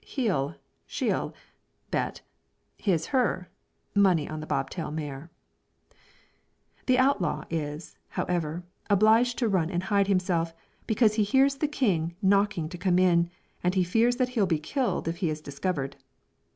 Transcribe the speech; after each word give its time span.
You'll} 0.03 0.55
{your} 0.55 0.55
He'll} 0.87 1.33
bet 1.91 2.21
{his} 2.79 3.07
money 3.93 4.27
on 4.27 4.39
the 4.39 4.47
bob 4.47 4.71
tail 4.71 4.89
mare. 4.89 5.29
She'll} 5.29 5.97
{her} 5.99 5.99
The 6.87 6.97
outlaw 6.97 7.43
is, 7.51 7.99
however, 8.09 8.63
obliged 8.89 9.37
to 9.37 9.47
run 9.47 9.69
and 9.69 9.83
hide 9.83 10.07
himself, 10.07 10.55
because 10.87 11.13
he 11.13 11.23
hears 11.23 11.57
the 11.57 11.67
king 11.67 12.15
knocking 12.19 12.67
to 12.69 12.79
come 12.79 12.97
in, 12.97 13.29
and 13.63 13.75
he 13.75 13.83
fears 13.83 14.15
that 14.15 14.29
he'll 14.29 14.47
be 14.47 14.57
killed 14.57 15.07
if 15.07 15.17
he 15.17 15.29
is 15.29 15.39
discovered. 15.39 15.97